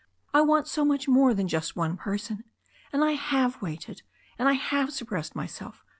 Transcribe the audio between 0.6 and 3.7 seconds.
so much more than just one person. And I have